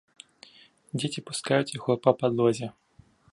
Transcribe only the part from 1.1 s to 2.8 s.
пускаюць яго па падлозе.